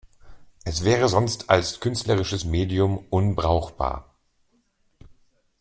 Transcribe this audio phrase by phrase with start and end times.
[0.63, 4.15] Es wäre sonst als künstlerisches Medium unbrauchbar“".